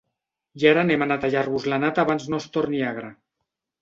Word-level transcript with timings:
I 0.61 0.63
ara 0.69 0.81
anem 0.83 1.03
a 1.05 1.07
netejar-vos 1.11 1.67
la 1.73 1.81
nata 1.85 2.07
abans 2.07 2.25
no 2.33 2.43
es 2.45 2.49
torni 2.57 2.85
agra! 2.93 3.13